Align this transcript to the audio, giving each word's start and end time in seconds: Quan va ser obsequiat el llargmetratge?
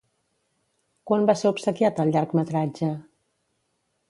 Quan 1.11 1.27
va 1.31 1.35
ser 1.43 1.51
obsequiat 1.51 2.01
el 2.05 2.15
llargmetratge? 2.17 2.91